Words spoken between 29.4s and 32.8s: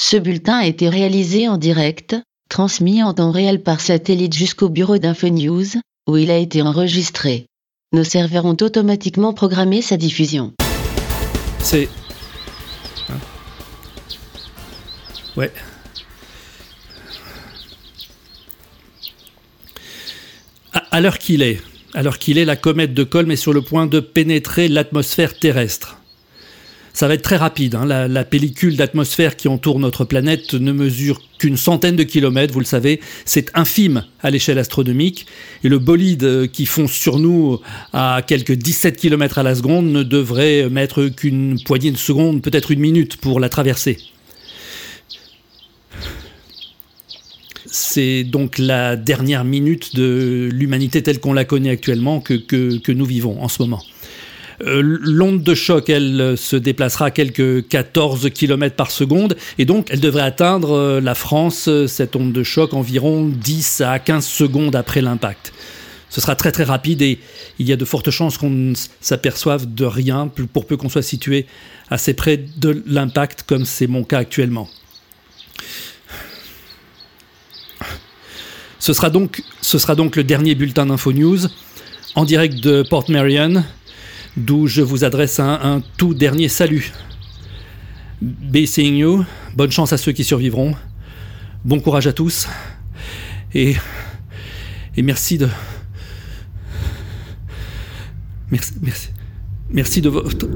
entoure notre planète ne mesure qu'une centaine de kilomètres, vous le